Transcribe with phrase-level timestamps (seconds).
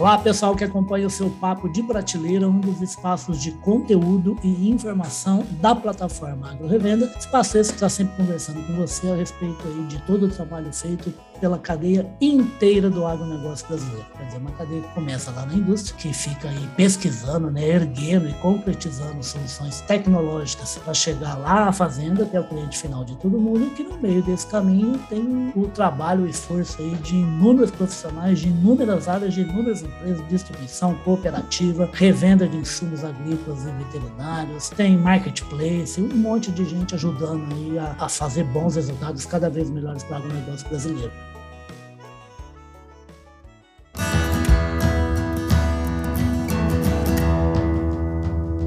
[0.00, 4.70] Olá, pessoal que acompanha o seu Papo de Prateleira, um dos espaços de conteúdo e
[4.70, 7.04] informação da plataforma Agro Revenda.
[7.18, 10.72] Espaço esse que está sempre conversando com você a respeito aí de todo o trabalho
[10.72, 14.06] feito pela cadeia inteira do agronegócio brasileiro.
[14.16, 18.28] Quer dizer, uma cadeia que começa lá na indústria, que fica aí pesquisando, né, erguendo
[18.28, 23.16] e concretizando soluções tecnológicas para chegar lá à fazenda, que é o cliente final de
[23.16, 27.16] todo mundo, e que no meio desse caminho tem o trabalho, o esforço aí de
[27.16, 33.70] inúmeros profissionais, de inúmeras áreas, de inúmeras empresas, distribuição, cooperativa, revenda de insumos agrícolas e
[33.72, 39.48] veterinários, tem marketplace, um monte de gente ajudando aí a, a fazer bons resultados cada
[39.48, 41.29] vez melhores para o agronegócio brasileiro.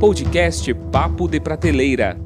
[0.03, 2.19] Podcast Papo de Prateleira.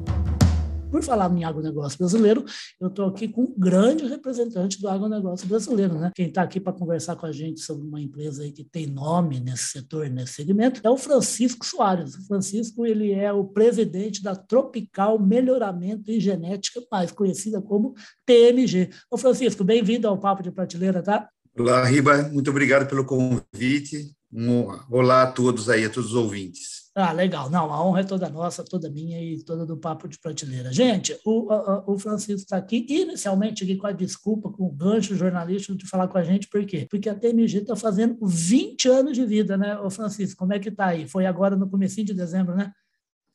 [0.90, 2.44] Por falar em agronegócio brasileiro,
[2.80, 5.94] eu estou aqui com um grande representante do agronegócio brasileiro.
[5.96, 6.10] Né?
[6.12, 9.38] Quem está aqui para conversar com a gente sobre uma empresa aí que tem nome
[9.38, 12.16] nesse setor, nesse segmento, é o Francisco Soares.
[12.16, 17.94] O Francisco ele é o presidente da Tropical Melhoramento e Genética, mais conhecida como
[18.26, 18.90] TMG.
[19.08, 21.28] Ô Francisco, bem-vindo ao Papo de Prateleira, tá?
[21.56, 24.17] Olá, Riba, muito obrigado pelo convite.
[24.32, 26.88] Um olá a todos aí, a todos os ouvintes.
[26.94, 27.48] Ah, legal.
[27.48, 30.72] Não, a honra é toda nossa, toda minha e toda do Papo de Prateleira.
[30.72, 35.14] Gente, o, a, o Francisco está aqui, inicialmente aqui com a desculpa, com o gancho
[35.14, 36.88] jornalístico de falar com a gente, por quê?
[36.90, 40.40] Porque a TMG está fazendo 20 anos de vida, né, o Francisco?
[40.40, 41.08] Como é que está aí?
[41.08, 42.72] Foi agora no começo de dezembro, né?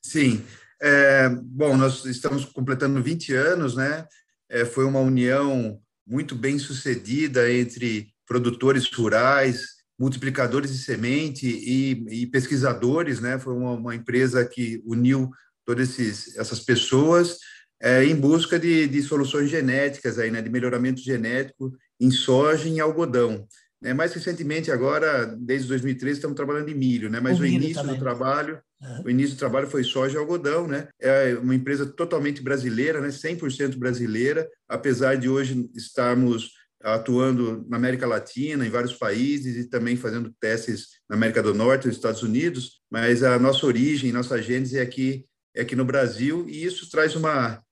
[0.02, 0.44] Sim.
[0.82, 4.06] É, bom, nós estamos completando 20 anos, né?
[4.48, 12.26] É, foi uma união muito bem sucedida entre produtores rurais, multiplicadores de semente e, e
[12.26, 13.38] pesquisadores, né?
[13.38, 15.30] Foi uma, uma, empresa que uniu
[15.64, 17.38] todas esses, essas pessoas
[17.80, 20.42] é, em busca de, de, soluções genéticas aí, né?
[20.42, 23.46] De melhoramento genético em soja e em algodão.
[23.80, 23.92] Né?
[23.92, 27.20] Mais recentemente, agora, desde 2013, estamos trabalhando em milho, né?
[27.20, 27.94] Mas o, o início também.
[27.94, 29.02] do trabalho, uhum.
[29.04, 30.88] o início do trabalho foi soja e algodão, né?
[31.00, 33.08] É uma empresa totalmente brasileira, né?
[33.08, 36.52] 100% brasileira, apesar de hoje estarmos
[36.84, 41.86] atuando na América Latina, em vários países e também fazendo testes na América do Norte,
[41.86, 45.24] nos Estados Unidos, mas a nossa origem, nossa gênese é aqui,
[45.54, 47.62] é aqui no Brasil e isso traz uma,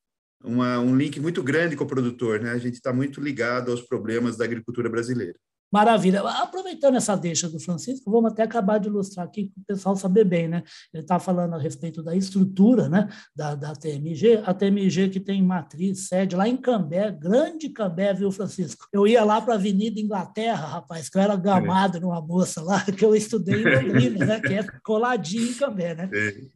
[0.43, 2.53] uma um link muito grande com o produtor, né?
[2.53, 5.39] A gente está muito ligado aos problemas da agricultura brasileira.
[5.73, 6.21] Maravilha.
[6.21, 10.25] Aproveitando essa deixa do Francisco, vamos até acabar de ilustrar aqui para o pessoal saber
[10.25, 10.63] bem, né?
[10.93, 13.09] Ele está falando a respeito da estrutura né?
[13.35, 18.31] da, da TMG, a TMG que tem matriz, sede lá em Cambé, grande Cambé, viu,
[18.31, 18.87] Francisco?
[18.93, 22.85] Eu ia lá para a Avenida Inglaterra, rapaz, que eu era gamado numa moça lá,
[22.93, 24.41] que eu estudei em Londrina, né?
[24.41, 26.11] Que é coladinho em Cambé, né?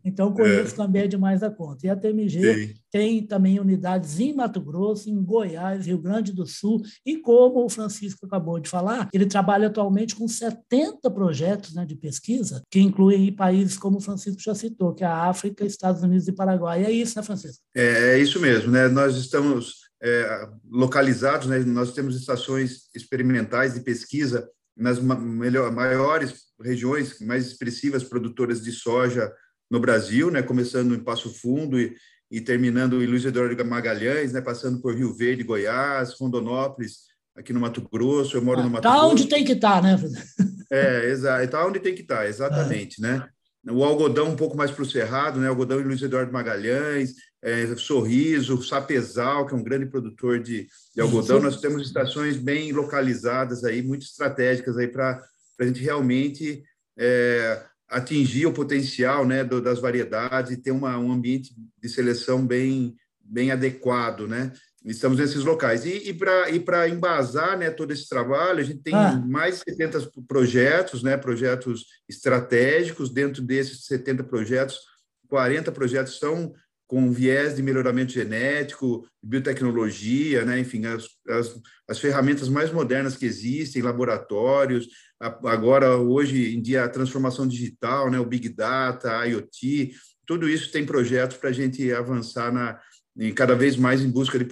[0.04, 0.77] Então conheço é.
[0.77, 1.87] Cambé demais a conta.
[1.87, 2.75] E a TMG Sim.
[2.91, 7.71] tem também unidades em Mato Grosso, em Goiás, Rio Grande do Sul, e como o
[7.71, 13.34] Francisco acabou de falar, ele trabalha atualmente com 70 projetos né, de pesquisa, que incluem
[13.34, 16.84] países como o Francisco já citou, que é a África, Estados Unidos e Paraguai.
[16.84, 17.62] É isso, né, Francisco?
[17.74, 18.70] É, é isso mesmo.
[18.70, 18.88] Né?
[18.88, 21.58] Nós estamos é, localizados, né?
[21.60, 29.32] nós temos estações experimentais de pesquisa nas melhor, maiores regiões mais expressivas produtoras de soja
[29.70, 30.42] no Brasil, né?
[30.42, 31.96] começando em Passo Fundo e,
[32.30, 34.40] e terminando em Luiz Eduardo Magalhães, né?
[34.40, 37.06] passando por Rio Verde, Goiás, Rondonópolis,
[37.36, 39.04] aqui no Mato Grosso, eu moro ah, no Mato tá Grosso.
[39.04, 39.97] Está onde tem que estar, tá, né?
[40.70, 43.08] É, exato, está onde tem que estar, tá, exatamente, é.
[43.08, 43.28] né?
[43.69, 45.48] O algodão um pouco mais para o Cerrado, né?
[45.48, 51.00] Algodão em Luiz Eduardo Magalhães, é, Sorriso, Sapezal, que é um grande produtor de, de
[51.00, 51.38] algodão.
[51.38, 51.44] Sim.
[51.44, 55.22] Nós temos estações bem localizadas aí, muito estratégicas aí para
[55.60, 56.62] a gente realmente
[56.98, 62.44] é, atingir o potencial né, do, das variedades e ter uma, um ambiente de seleção
[62.44, 64.53] bem, bem adequado, né?
[64.86, 65.84] Estamos nesses locais.
[65.84, 69.20] E, e para embasar né, todo esse trabalho, a gente tem ah.
[69.26, 73.12] mais de 70 projetos, né, projetos estratégicos.
[73.12, 74.78] Dentro desses 70 projetos,
[75.28, 76.52] 40 projetos são
[76.86, 83.27] com viés de melhoramento genético, biotecnologia, né, enfim, as, as, as ferramentas mais modernas que
[83.27, 84.86] existem, laboratórios,
[85.18, 89.94] agora, hoje em dia, a transformação digital, né, o Big Data, a IoT,
[90.24, 92.78] tudo isso tem projetos para a gente avançar na,
[93.16, 94.45] e cada vez mais em busca de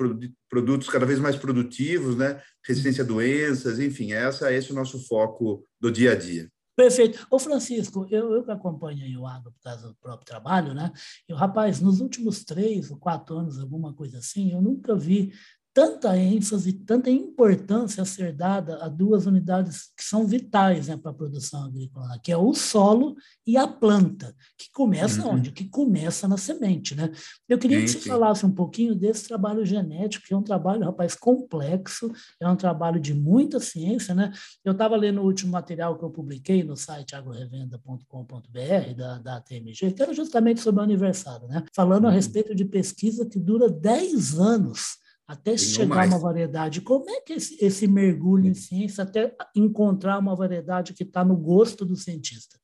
[0.48, 2.40] produtos cada vez mais produtivos, né?
[2.66, 6.48] resistência a doenças, enfim, essa, esse é o nosso foco do dia a dia.
[6.76, 7.24] Perfeito.
[7.30, 10.90] Ô, Francisco, eu, eu que acompanho o Agro por causa do próprio trabalho, né?
[11.28, 15.32] Eu, rapaz, nos últimos três ou quatro anos, alguma coisa assim, eu nunca vi
[15.74, 21.10] tanta ênfase, tanta importância a ser dada a duas unidades que são vitais né, para
[21.10, 25.34] a produção agrícola, que é o solo e a planta, que começa uhum.
[25.34, 25.50] onde?
[25.50, 26.94] Que começa na semente.
[26.94, 27.10] Né?
[27.48, 28.08] Eu queria sim, que você sim.
[28.08, 33.00] falasse um pouquinho desse trabalho genético, que é um trabalho, rapaz, complexo, é um trabalho
[33.00, 34.14] de muita ciência.
[34.14, 34.32] Né?
[34.64, 39.90] Eu estava lendo o último material que eu publiquei no site agrorevenda.com.br da, da TMG,
[39.90, 41.64] que era justamente sobre o aniversário, né?
[41.74, 42.10] falando uhum.
[42.10, 46.80] a respeito de pesquisa que dura 10 anos até chegar a uma variedade.
[46.80, 51.36] Como é que esse, esse mergulho em ciência até encontrar uma variedade que está no
[51.36, 52.58] gosto do cientista?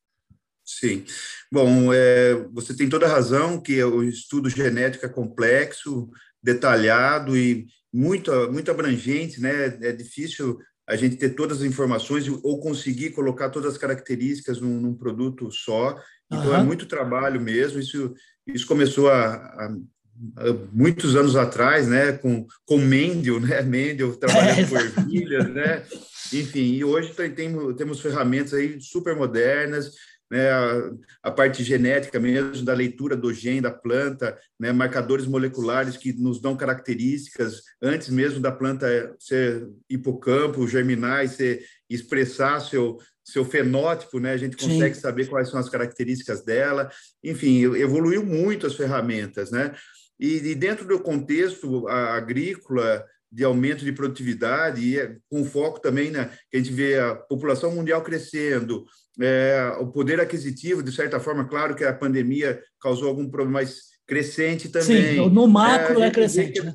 [0.64, 1.04] Sim.
[1.50, 6.08] Bom, é, você tem toda a razão que o estudo genético é complexo,
[6.42, 9.66] detalhado e muito, muito abrangente, né?
[9.82, 14.80] É difícil a gente ter todas as informações ou conseguir colocar todas as características num,
[14.80, 15.96] num produto só.
[16.30, 16.56] Então, uhum.
[16.56, 17.80] é muito trabalho mesmo.
[17.80, 18.14] Isso,
[18.46, 19.76] isso começou a, a
[20.72, 25.82] muitos anos atrás, né, com, com Mendel, né, Mendel trabalhando com ervilhas, né,
[26.32, 29.93] enfim, e hoje tem, tem, temos ferramentas aí super modernas,
[30.31, 30.90] né, a,
[31.25, 36.40] a, parte genética mesmo, da leitura do gene da planta, né, marcadores moleculares que nos
[36.40, 44.20] dão características antes mesmo da planta ser hipocampo, germinar e ser, expressar seu, seu fenótipo,
[44.20, 44.32] né?
[44.32, 45.00] A gente consegue Sim.
[45.00, 46.90] saber quais são as características dela.
[47.25, 49.75] Enfim, evoluiu muito as ferramentas, né?
[50.20, 56.11] E, e dentro do contexto agrícola, de aumento de produtividade, e é, com foco também,
[56.11, 58.84] né, que a gente vê a população mundial crescendo,
[59.20, 63.90] é, o poder aquisitivo, de certa forma, claro que a pandemia causou algum problema, mas
[64.06, 65.14] crescente também.
[65.14, 66.75] Sim, no macro é, é crescente, né?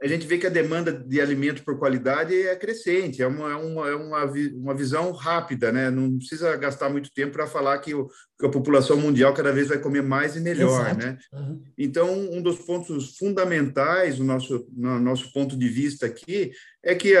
[0.00, 3.56] A gente vê que a demanda de alimento por qualidade é crescente, é uma, é
[3.56, 4.24] uma, é uma,
[4.54, 5.90] uma visão rápida, né?
[5.90, 8.08] não precisa gastar muito tempo para falar que, o,
[8.38, 10.96] que, a população mundial cada vez vai comer mais e melhor.
[10.96, 11.18] Né?
[11.32, 11.62] Uhum.
[11.76, 16.52] Então, um dos pontos fundamentais, no nosso, no nosso ponto de vista aqui,
[16.84, 17.14] é que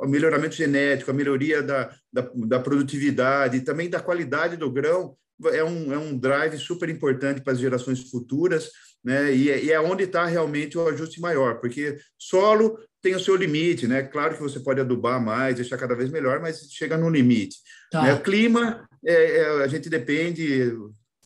[0.00, 5.16] o melhoramento genético, a melhoria da, da, da produtividade e também da qualidade do grão
[5.46, 8.70] é um, é um drive super importante para as gerações futuras
[9.04, 9.34] né?
[9.34, 13.36] E, é, e é onde está realmente o ajuste maior, porque solo tem o seu
[13.36, 14.02] limite, né?
[14.02, 17.58] Claro que você pode adubar mais, deixar cada vez melhor, mas chega no limite.
[17.90, 18.02] Tá.
[18.02, 18.14] Né?
[18.14, 20.74] O clima, é, é, a gente depende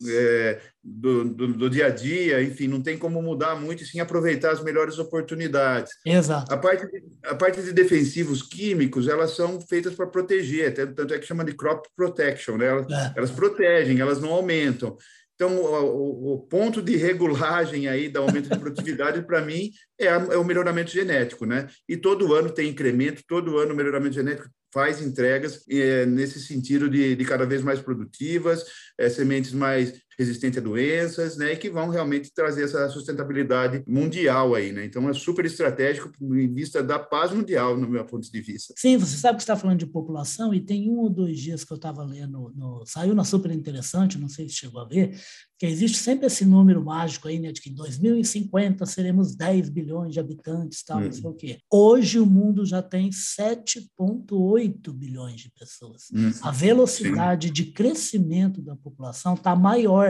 [0.07, 3.99] é, do, do, do, dia a dia, enfim, não tem como mudar muito, e sim
[3.99, 5.93] aproveitar as melhores oportunidades.
[6.05, 6.53] Exato.
[6.53, 11.19] A parte, de, a parte de defensivos químicos, elas são feitas para proteger, tanto é
[11.19, 12.67] que chama de crop protection, né?
[12.67, 13.13] Elas, é.
[13.15, 14.97] elas protegem, elas não aumentam.
[15.39, 20.15] Então, o, o, ponto de regulagem aí da aumento de produtividade, para mim, é, a,
[20.15, 21.65] é, o melhoramento genético, né?
[21.87, 26.89] E todo ano tem incremento, todo ano o melhoramento genético faz entregas é, nesse sentido
[26.89, 28.65] de, de, cada vez mais produtivas,
[28.97, 34.53] é, sementes mais resistentes a doenças, né, e que vão realmente trazer essa sustentabilidade mundial
[34.53, 34.83] aí, né?
[34.83, 38.73] Então é super estratégico em vista da paz mundial, no meu ponto de vista.
[38.77, 41.71] Sim, você sabe que está falando de população e tem um ou dois dias que
[41.71, 45.17] eu estava lendo, no, saiu na super interessante, não sei se chegou a ver,
[45.57, 50.13] que existe sempre esse número mágico aí, né, de que em 2050 seremos 10 bilhões
[50.13, 51.05] de habitantes, tal, hum.
[51.05, 51.59] não sei o quê.
[51.71, 56.07] Hoje o mundo já tem 7,8 bilhões de pessoas.
[56.13, 56.31] Hum.
[56.41, 57.53] A velocidade Sim.
[57.53, 60.08] de crescimento da população está maior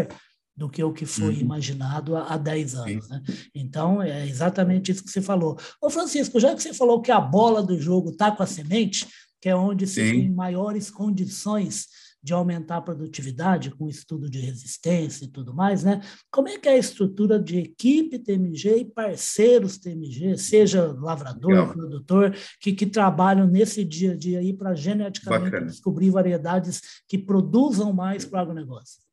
[0.56, 1.42] do que o que foi uhum.
[1.42, 3.10] imaginado há, há 10 anos.
[3.10, 3.24] Né?
[3.56, 5.58] Então, é exatamente isso que você falou.
[5.82, 9.08] Ô, Francisco, já que você falou que a bola do jogo está com a semente,
[9.42, 10.12] que é onde se Sim.
[10.12, 11.88] tem maiores condições
[12.22, 16.02] de aumentar a produtividade com estudo de resistência e tudo mais, né?
[16.30, 21.74] Como é que é a estrutura de equipe TMG e parceiros TMG, seja lavrador, Legal.
[21.74, 25.68] produtor, que, que trabalham nesse dia a dia aí para geneticamente Bacana.
[25.68, 29.09] descobrir variedades que produzam mais para o agronegócio?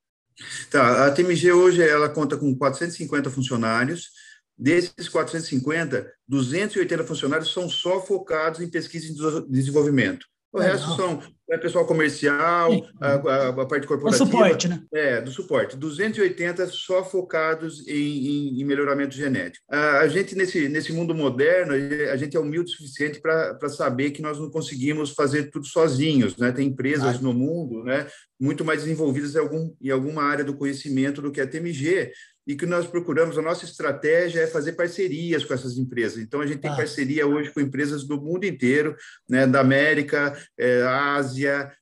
[0.71, 4.11] Tá, a TMG hoje ela conta com 450 funcionários.
[4.59, 10.27] Desses 450, 280 funcionários são só focados em pesquisa e desenvolvimento.
[10.57, 14.25] O resto são é pessoal comercial, a, a, a, parte corporativa.
[14.25, 14.83] O suporte, né?
[14.93, 15.77] É, do suporte.
[15.77, 19.65] 280 só focados em, em, em melhoramento genético.
[19.71, 21.73] A, a, gente, nesse, nesse mundo moderno,
[22.11, 26.37] a gente é humilde o suficiente para saber que nós não conseguimos fazer tudo sozinhos,
[26.37, 26.51] né?
[26.51, 27.23] Tem empresas ah.
[27.23, 28.09] no mundo, né?
[28.41, 32.11] Muito mais desenvolvidas em, algum, em alguma área do conhecimento do que a TMG
[32.47, 36.19] e que nós procuramos, a nossa estratégia é fazer parcerias com essas empresas.
[36.19, 36.77] Então, a gente tem ah.
[36.77, 38.97] parceria hoje com empresas do mundo inteiro,
[39.29, 41.73] né, da América, é, Ásia,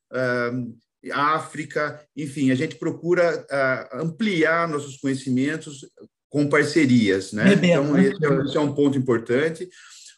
[1.13, 5.87] África, enfim, a gente procura uh, ampliar nossos conhecimentos
[6.29, 7.33] com parcerias.
[7.33, 7.53] Né?
[7.55, 8.05] então, né?
[8.05, 9.69] esse é, esse é um ponto importante.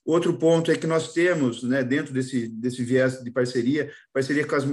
[0.06, 4.54] Outro ponto é que nós temos, né, dentro desse, desse viés de parceria, parceria com
[4.54, 4.64] as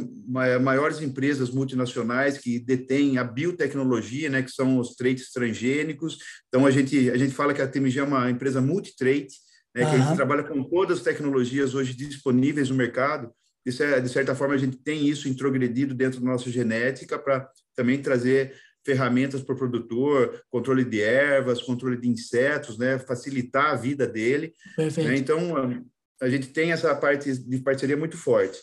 [0.62, 6.20] maiores empresas multinacionais que detêm a biotecnologia, né, que são os traits transgênicos.
[6.48, 9.28] Então, a gente, a gente fala que a TMG é uma empresa multi-trait,
[9.76, 13.32] né, que a gente trabalha com todas as tecnologias hoje disponíveis no mercado.
[13.66, 17.50] Isso é, de certa forma, a gente tem isso introgredido dentro da nossa genética para
[17.76, 18.54] também trazer
[18.86, 24.54] ferramentas para o produtor, controle de ervas, controle de insetos, né, facilitar a vida dele.
[24.78, 25.18] Né?
[25.18, 25.84] Então,
[26.22, 28.60] a gente tem essa parte de parceria muito forte.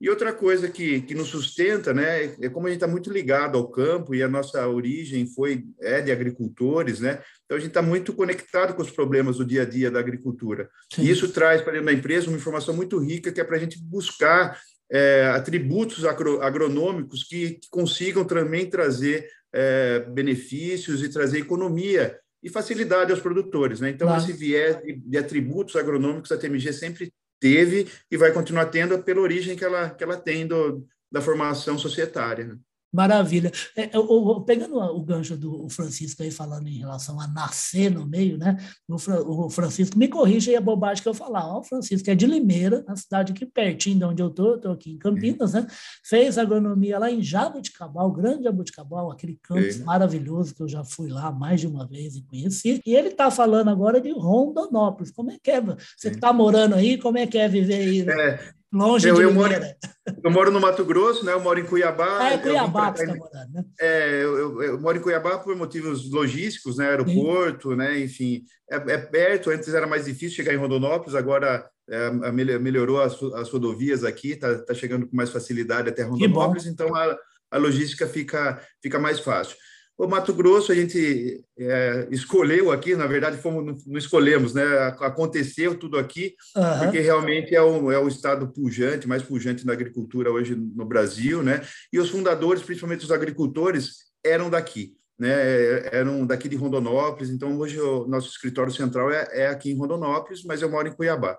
[0.00, 3.58] E outra coisa que, que nos sustenta, né, é como a gente está muito ligado
[3.58, 7.22] ao campo e a nossa origem foi é de agricultores, né?
[7.44, 10.70] Então a gente está muito conectado com os problemas do dia a dia da agricultura.
[10.90, 11.02] Sim.
[11.02, 13.60] E isso traz para dentro da empresa uma informação muito rica que é para a
[13.60, 14.58] gente buscar
[14.90, 22.48] é, atributos agro, agronômicos que, que, consigam também trazer é, benefícios e trazer economia e
[22.48, 23.90] facilidade aos produtores, né?
[23.90, 29.02] Então esse viés de, de atributos agronômicos a TMG sempre teve e vai continuar tendo
[29.02, 32.58] pela origem que ela, que ela tem do, da formação societária.
[32.92, 33.52] Maravilha.
[33.76, 38.36] É, eu, pegando o gancho do Francisco aí falando em relação a nascer no meio,
[38.36, 38.56] né?
[38.88, 41.46] O, Francisco me corrige aí a bobagem que eu falar.
[41.46, 44.56] Ó, o Francisco é de Limeira, a cidade aqui pertinho de onde eu estou, eu
[44.56, 45.66] estou aqui em Campinas, né?
[46.04, 49.84] Fez agronomia lá em Jabuticabal, grande Jabuticabal, aquele campus Sim.
[49.84, 52.80] maravilhoso que eu já fui lá mais de uma vez e conheci.
[52.84, 55.12] E ele está falando agora de Rondonópolis.
[55.12, 55.60] Como é que é?
[55.96, 58.00] Você está morando aí, como é que é viver aí?
[58.00, 58.59] É.
[58.72, 59.52] Longe eu, de eu moro,
[60.22, 61.32] eu moro no Mato Grosso, né?
[61.32, 62.18] Eu moro em Cuiabá.
[62.20, 63.64] Ah, é Cuiabá que você está morando, né?
[63.80, 66.88] É, eu, eu, eu, moro em Cuiabá por motivos logísticos, né?
[66.88, 67.76] Aeroporto, Sim.
[67.76, 67.98] né?
[67.98, 69.50] Enfim, é, é, perto.
[69.50, 74.62] Antes era mais difícil chegar em Rondonópolis, agora é, melhorou as, as rodovias aqui, está
[74.62, 77.18] tá chegando com mais facilidade até Rondonópolis, então a,
[77.50, 79.56] a logística fica, fica mais fácil.
[80.00, 84.64] O Mato Grosso a gente é, escolheu aqui, na verdade, fomos, não escolhemos, né?
[84.98, 86.78] Aconteceu tudo aqui, uhum.
[86.78, 91.42] porque realmente é o, é o estado pujante, mais pujante na agricultura hoje no Brasil,
[91.42, 91.60] né?
[91.92, 95.94] E os fundadores, principalmente os agricultores, eram daqui, né?
[95.94, 97.28] Eram daqui de Rondonópolis.
[97.28, 100.92] Então, hoje o nosso escritório central é, é aqui em Rondonópolis, mas eu moro em
[100.92, 101.38] Cuiabá.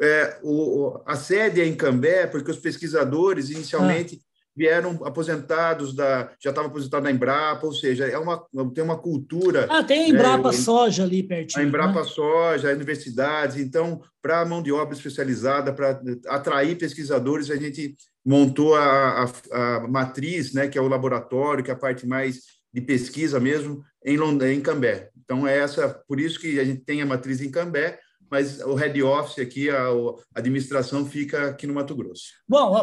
[0.00, 4.20] É, o, a sede é em Cambé, porque os pesquisadores inicialmente
[4.56, 8.44] vieram aposentados da já estavam aposentados da Embrapa, ou seja, é uma
[8.74, 9.66] tem uma cultura.
[9.68, 11.64] Ah, tem a Embrapa né, Soja ali pertinho.
[11.64, 12.06] A Embrapa né?
[12.06, 17.94] Soja, universidades, então para a mão de obra especializada, para atrair pesquisadores, a gente
[18.24, 22.40] montou a, a, a, matriz, né, que é o laboratório, que é a parte mais
[22.74, 25.10] de pesquisa mesmo em Londres, em Cambé.
[25.24, 28.74] Então é essa, por isso que a gente tem a matriz em Cambé mas o
[28.74, 32.24] head office aqui, a, a, administração fica aqui no Mato Grosso.
[32.48, 32.74] Bom,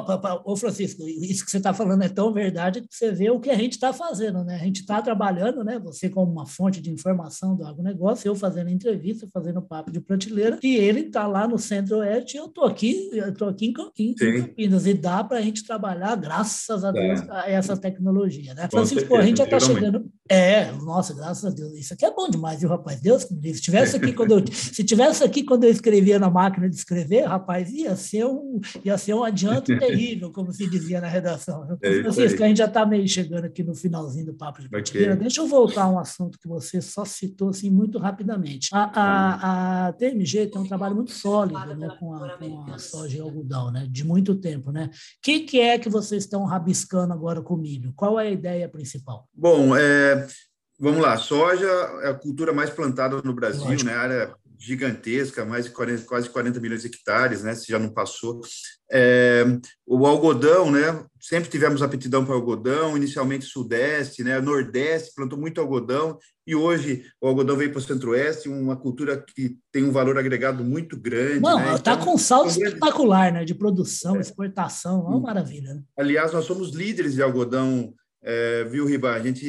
[0.46, 3.50] ô, Francisco, isso que você está falando é tão verdade que você vê o que
[3.50, 4.56] a gente está fazendo, né?
[4.56, 5.80] A gente está trabalhando, né?
[5.80, 10.58] Você como uma fonte de informação do agronegócio, eu fazendo entrevista, fazendo papo de prateleira,
[10.64, 14.94] e ele está lá no Centro-Oeste, eu estou aqui, eu estou aqui em Campinas, e
[14.94, 17.26] dá para a gente trabalhar, graças a Deus, é.
[17.30, 18.64] a essa tecnologia, né?
[18.64, 20.12] Com Francisco, certeza, a gente já está chegando...
[20.30, 23.02] É, nossa, graças a Deus, isso aqui é bom demais, viu, rapaz?
[23.04, 23.24] Deus.
[23.24, 27.24] Se tivesse aqui quando eu, se tivesse aqui quando eu escrevia na máquina de escrever,
[27.24, 31.66] rapaz, ia ser um, ia ser um adianto terrível, como se dizia na redação.
[31.82, 35.16] É Francisco, a gente já está meio chegando aqui no finalzinho do papo de okay.
[35.16, 38.70] Deixa eu voltar a um assunto que você só citou assim muito rapidamente.
[38.74, 43.18] A, a, a TMG tem um trabalho muito sólido né, com, a, com a soja
[43.18, 44.90] e algodão, né, de muito tempo, né?
[44.92, 47.94] O que, que é que vocês estão rabiscando agora com o milho?
[47.96, 49.28] Qual é a ideia principal?
[49.34, 50.28] Bom, é,
[50.80, 51.18] vamos lá.
[51.18, 51.68] Soja
[52.04, 53.90] é a cultura mais plantada no Brasil, Lógico.
[53.90, 53.96] né?
[53.96, 58.40] área gigantesca, mais de 40, quase 40 milhões de hectares, né, se já não passou.
[58.90, 59.44] É,
[59.86, 66.18] o algodão, né, sempre tivemos aptidão para algodão, inicialmente sudeste, né, nordeste, plantou muito algodão,
[66.48, 70.64] e hoje o algodão veio para o centro-oeste, uma cultura que tem um valor agregado
[70.64, 71.42] muito grande.
[71.42, 71.78] Não, está né?
[71.80, 74.22] Tá então, com um salto espetacular, né, de produção, é.
[74.22, 75.74] exportação, é uma maravilha.
[75.74, 75.82] Né?
[75.98, 77.94] Aliás, nós somos líderes de algodão
[78.26, 79.12] é, viu, Riba?
[79.12, 79.46] A gente,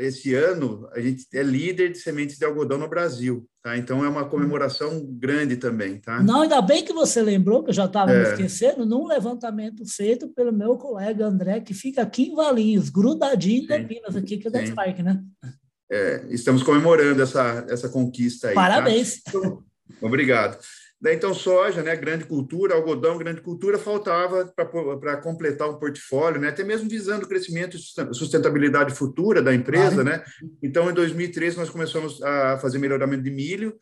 [0.00, 3.76] esse ano, a gente é líder de sementes de algodão no Brasil, tá?
[3.76, 6.22] Então é uma comemoração grande também, tá?
[6.22, 8.18] Não, ainda bem que você lembrou, que eu já estava é.
[8.18, 13.62] me esquecendo, num levantamento feito pelo meu colega André, que fica aqui em Valinhos, grudadinho
[13.62, 15.22] em Campinas, aqui, que é da Spark, né?
[15.90, 18.54] É, estamos comemorando essa, essa conquista aí.
[18.54, 18.60] Tá?
[18.60, 19.22] Parabéns.
[19.22, 19.32] Tá?
[19.34, 19.64] Então,
[20.02, 20.58] obrigado.
[21.06, 26.64] Então, soja, né, grande cultura, algodão, grande cultura, faltava para completar o portfólio, né, até
[26.64, 30.02] mesmo visando o crescimento e sustentabilidade futura da empresa.
[30.02, 30.24] Né?
[30.60, 33.76] Então, em 2013, nós começamos a fazer melhoramento de milho,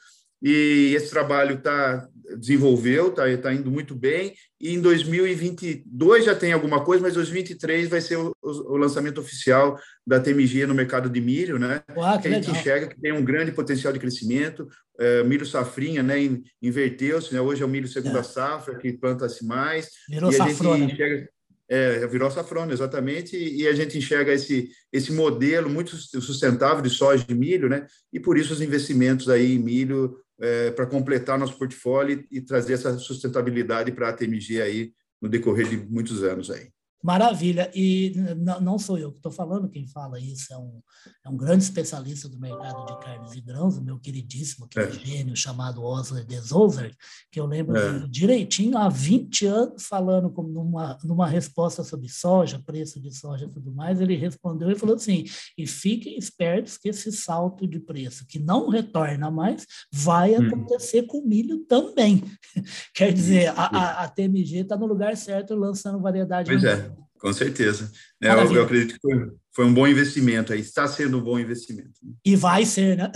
[0.49, 4.35] e esse trabalho está desenvolveu, está tá indo muito bem.
[4.61, 9.77] E em 2022 já tem alguma coisa, mas 2023 vai ser o, o lançamento oficial
[10.07, 11.83] da TMG no mercado de milho, né?
[11.97, 12.61] Uau, que a gente legal.
[12.61, 14.69] enxerga que tem um grande potencial de crescimento.
[14.99, 16.17] É, milho safrinha, né?
[16.63, 17.41] Inverteu-se, né?
[17.41, 18.25] Hoje é o milho segunda é.
[18.25, 19.89] safra que planta-se mais.
[20.09, 20.85] Virou e a safrona.
[20.85, 21.29] enxerga
[21.69, 27.27] é, virou safrona, exatamente, e a gente enxerga esse, esse modelo muito sustentável de soja
[27.29, 27.87] e milho, né?
[28.13, 32.75] E por isso os investimentos aí em milho é, para completar nosso portfólio e trazer
[32.75, 36.69] essa sustentabilidade para a TMG aí no decorrer de muitos anos aí.
[37.07, 37.71] Maravilha.
[37.73, 38.15] E
[38.61, 40.81] não sou eu que estou falando, quem fala isso é um,
[41.25, 44.91] é um grande especialista do mercado de carnes e grãos, o meu queridíssimo, que é.
[44.91, 46.91] gênio, chamado Osler de Souza,
[47.31, 48.09] que eu lembro é.
[48.09, 53.51] direitinho há 20 anos, falando como numa, numa resposta sobre soja, preço de soja e
[53.51, 58.27] tudo mais, ele respondeu e falou assim: e fiquem espertos que esse salto de preço,
[58.27, 60.49] que não retorna mais, vai hum.
[60.49, 62.25] acontecer com milho também.
[62.93, 66.51] Quer dizer, a, a, a TMG está no lugar certo lançando variedade.
[66.51, 66.96] Pois é.
[67.19, 67.91] Com certeza.
[68.23, 71.39] É, eu, eu, acredito que foi, foi, um bom investimento aí, está sendo um bom
[71.39, 71.99] investimento.
[72.23, 73.11] E vai ser, né?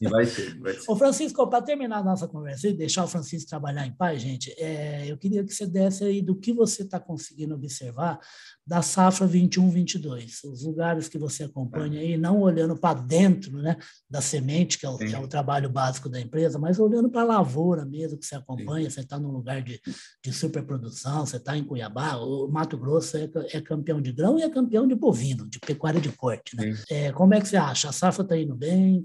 [0.00, 0.82] E vai ser, vai ser.
[0.90, 4.52] Ô Francisco, para terminar a nossa conversa e deixar o Francisco trabalhar em paz, gente,
[4.58, 8.18] é, eu queria que você desse aí do que você está conseguindo observar
[8.66, 13.76] da safra 21-22, os lugares que você acompanha aí, não olhando para dentro né,
[14.10, 17.20] da semente, que é, o, que é, o, trabalho básico da empresa, mas olhando para
[17.20, 18.94] a lavoura mesmo que você acompanha, Sim.
[18.96, 19.80] você está num lugar de,
[20.20, 24.42] de superprodução, você está em Cuiabá, o Mato Grosso é, é, campeão de grão e
[24.42, 26.56] é campeão de bovino, de pecuária de corte.
[26.56, 26.74] Né?
[26.90, 27.90] É, como é que você acha?
[27.90, 29.04] A safra está indo bem?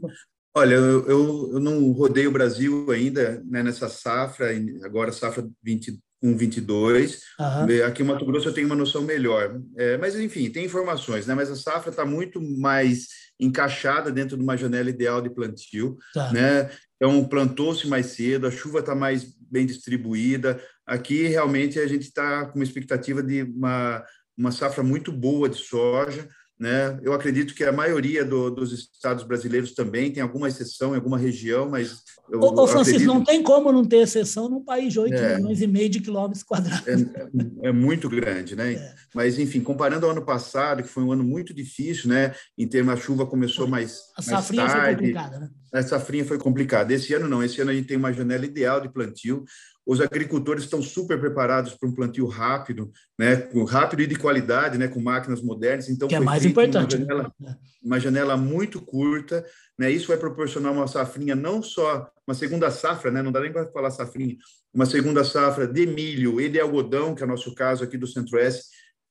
[0.56, 4.50] Olha, eu, eu, eu, não rodei o Brasil ainda né, nessa safra,
[4.84, 7.20] agora safra 20, 1,22.
[7.40, 7.88] Uhum.
[7.88, 9.60] Aqui em Mato Grosso eu tenho uma noção melhor.
[9.78, 11.34] É, mas, enfim, tem informações, né?
[11.34, 13.08] Mas a safra está muito mais
[13.40, 16.32] encaixada dentro de uma janela ideal de plantio, tá.
[16.32, 16.70] né?
[16.96, 20.62] Então, plantou-se mais cedo, a chuva está mais bem distribuída.
[20.86, 24.06] Aqui, realmente, a gente está com uma expectativa de uma,
[24.38, 26.28] uma safra muito boa de soja,
[26.62, 27.00] né?
[27.01, 31.18] Eu acredito que a maioria do, dos estados brasileiros também tem alguma exceção em alguma
[31.18, 32.03] região, mas.
[32.30, 33.08] Eu, Ô, Francisco, acredito...
[33.08, 36.00] não tem como não ter exceção num país de 8 é, milhões e meio de
[36.00, 36.88] quilômetros quadrados.
[36.88, 38.74] É, é muito grande, né?
[38.74, 38.96] É.
[39.12, 42.36] Mas, enfim, comparando ao ano passado, que foi um ano muito difícil, né?
[42.56, 44.00] Em termos, a chuva começou mais.
[44.15, 45.50] A safrinha mais tarde, foi complicada, né?
[45.74, 46.94] A safrinha foi complicada.
[46.94, 49.44] Esse ano não, esse ano a gente tem uma janela ideal de plantio.
[49.86, 54.88] Os agricultores estão super preparados para um plantio rápido, né, rápido e de qualidade, né,
[54.88, 55.90] com máquinas modernas.
[55.90, 56.96] Então, que é mais importante.
[56.96, 57.58] Uma janela, né?
[57.84, 59.44] uma janela, muito curta,
[59.78, 59.90] né?
[59.90, 63.22] Isso vai proporcionar uma safrinha não só uma segunda safra, né?
[63.22, 64.38] Não dá nem para falar safrinha,
[64.74, 68.08] uma segunda safra de milho e de algodão, que é o nosso caso aqui do
[68.08, 68.66] Centro-Oeste,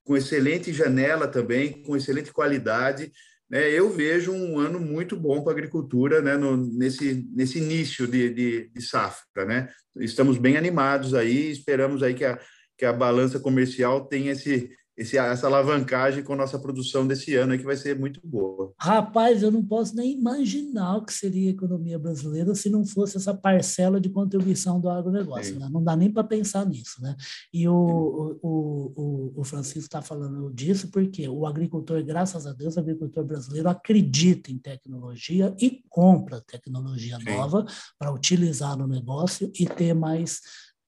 [0.04, 3.12] com excelente janela também, com excelente qualidade,
[3.50, 8.06] né, eu vejo um ano muito bom para a agricultura né, no, nesse, nesse início
[8.06, 9.44] de, de, de, safra.
[9.44, 9.68] Né?
[9.96, 12.38] Estamos bem animados aí, esperamos aí que a,
[12.78, 17.56] que a balança comercial tenha esse, esse, essa alavancagem com a nossa produção desse ano,
[17.56, 18.74] que vai ser muito boa.
[18.78, 23.16] Rapaz, eu não posso nem imaginar o que seria a economia brasileira se não fosse
[23.16, 25.58] essa parcela de contribuição do agronegócio.
[25.58, 25.70] Né?
[25.72, 27.00] Não dá nem para pensar nisso.
[27.00, 27.16] Né?
[27.50, 32.76] E o, o, o, o Francisco está falando disso porque o agricultor, graças a Deus,
[32.76, 37.24] o agricultor brasileiro acredita em tecnologia e compra tecnologia Sim.
[37.24, 37.64] nova
[37.98, 40.40] para utilizar no negócio e ter mais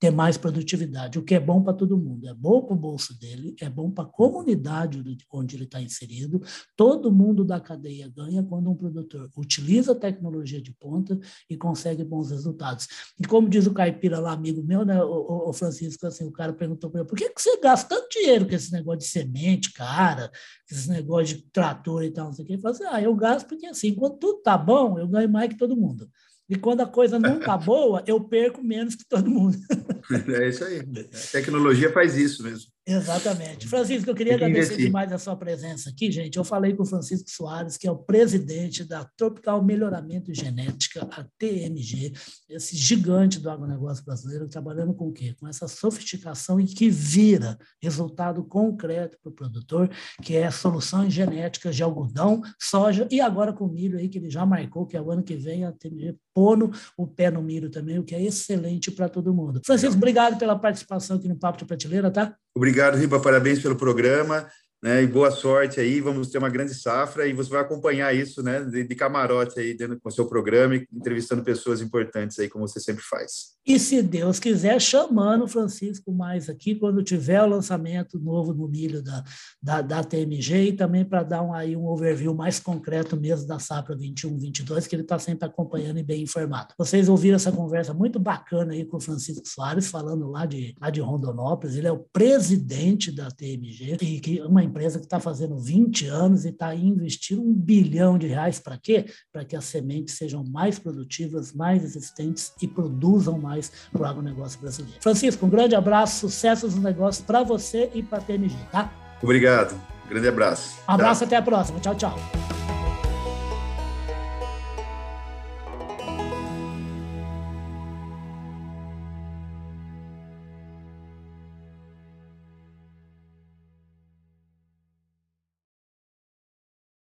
[0.03, 2.27] ter mais produtividade, o que é bom para todo mundo.
[2.27, 6.41] É bom para o bolso dele, é bom para a comunidade onde ele está inserido.
[6.75, 11.17] Todo mundo da cadeia ganha quando um produtor utiliza a tecnologia de ponta
[11.49, 12.85] e consegue bons resultados.
[13.17, 16.51] E como diz o caipira lá, amigo meu, né, o, o Francisco, assim, o cara
[16.51, 19.71] perguntou para ele, por que, que você gasta tanto dinheiro com esse negócio de semente,
[19.71, 20.29] cara,
[20.69, 22.47] esse negócio de trator e tal, não sei o.
[22.49, 25.47] Ele falou assim, ah, eu gasto porque assim, quando tudo tá bom, eu ganho mais
[25.47, 26.09] que todo mundo.
[26.49, 29.57] E quando a coisa não está boa, eu perco menos que todo mundo.
[30.27, 30.79] É isso aí.
[30.79, 32.72] A tecnologia faz isso mesmo.
[32.85, 33.65] Exatamente.
[33.67, 36.37] Francisco, eu queria agradecer demais a sua presença aqui, gente.
[36.37, 41.07] Eu falei com o Francisco Soares, que é o presidente da Tropical Melhoramento e Genética,
[41.11, 42.11] a TMG,
[42.49, 45.33] esse gigante do agronegócio brasileiro, trabalhando com o quê?
[45.39, 49.89] Com essa sofisticação e que vira resultado concreto para o produtor,
[50.21, 54.45] que é soluções genéticas de algodão, soja e agora com milho aí, que ele já
[54.45, 57.97] marcou, que é o ano que vem a TMG pondo o pé no milho também,
[57.97, 59.61] o que é excelente para todo mundo.
[59.65, 62.35] Francisco, obrigado pela participação aqui no Papo de Prateleira, tá?
[62.55, 64.47] Obrigado, Riba, parabéns pelo programa.
[64.83, 68.43] Né, e boa sorte aí, vamos ter uma grande safra e você vai acompanhar isso,
[68.43, 72.49] né, de, de camarote aí dentro com o seu programa e entrevistando pessoas importantes aí,
[72.49, 73.53] como você sempre faz.
[73.65, 78.67] E se Deus quiser, chamando o Francisco mais aqui quando tiver o lançamento novo no
[78.67, 79.23] milho da,
[79.61, 83.59] da, da TMG e também para dar um, aí um overview mais concreto mesmo da
[83.59, 86.73] safra 21, 22, que ele está sempre acompanhando e bem informado.
[86.77, 90.89] Vocês ouviram essa conversa muito bacana aí com o Francisco Soares, falando lá de, lá
[90.89, 95.55] de Rondonópolis, ele é o presidente da TMG e que uma empresa que está fazendo
[95.55, 99.05] 20 anos e está investindo um bilhão de reais para quê?
[99.31, 104.59] Para que as sementes sejam mais produtivas, mais resistentes e produzam mais para o agronegócio
[104.59, 104.97] brasileiro.
[104.99, 108.91] Francisco, um grande abraço, sucessos no negócio para você e para a TMG, tá?
[109.21, 109.79] Obrigado.
[110.09, 110.77] Grande abraço.
[110.87, 111.27] Abraço, tchau.
[111.27, 111.79] até a próxima.
[111.79, 112.62] Tchau, tchau.